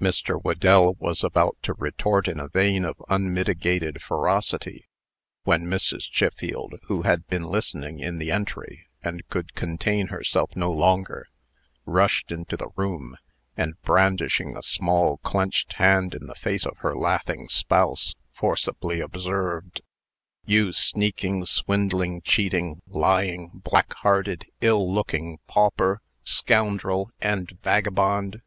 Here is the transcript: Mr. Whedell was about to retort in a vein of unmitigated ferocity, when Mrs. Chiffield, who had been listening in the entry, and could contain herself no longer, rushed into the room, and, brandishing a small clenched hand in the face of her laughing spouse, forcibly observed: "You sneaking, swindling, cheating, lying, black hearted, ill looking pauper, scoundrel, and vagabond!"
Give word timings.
Mr. 0.00 0.36
Whedell 0.36 0.96
was 0.98 1.22
about 1.22 1.56
to 1.62 1.74
retort 1.74 2.26
in 2.26 2.40
a 2.40 2.48
vein 2.48 2.84
of 2.84 3.00
unmitigated 3.08 4.02
ferocity, 4.02 4.88
when 5.44 5.62
Mrs. 5.66 6.10
Chiffield, 6.10 6.74
who 6.88 7.02
had 7.02 7.24
been 7.28 7.44
listening 7.44 8.00
in 8.00 8.18
the 8.18 8.32
entry, 8.32 8.88
and 9.00 9.22
could 9.28 9.54
contain 9.54 10.08
herself 10.08 10.50
no 10.56 10.72
longer, 10.72 11.28
rushed 11.86 12.32
into 12.32 12.56
the 12.56 12.66
room, 12.74 13.16
and, 13.56 13.80
brandishing 13.82 14.56
a 14.56 14.62
small 14.64 15.18
clenched 15.18 15.74
hand 15.74 16.14
in 16.16 16.26
the 16.26 16.34
face 16.34 16.66
of 16.66 16.78
her 16.78 16.96
laughing 16.96 17.48
spouse, 17.48 18.16
forcibly 18.32 18.98
observed: 18.98 19.82
"You 20.44 20.72
sneaking, 20.72 21.46
swindling, 21.46 22.22
cheating, 22.22 22.82
lying, 22.88 23.52
black 23.54 23.94
hearted, 23.98 24.46
ill 24.60 24.92
looking 24.92 25.38
pauper, 25.46 26.02
scoundrel, 26.24 27.12
and 27.20 27.56
vagabond!" 27.62 28.42